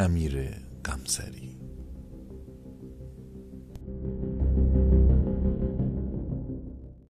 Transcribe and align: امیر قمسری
امیر 0.00 0.50
قمسری 0.84 1.59